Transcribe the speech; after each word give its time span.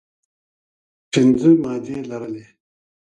پنځه 1.11 1.49
مادې 1.63 1.97
لرلې. 2.09 2.45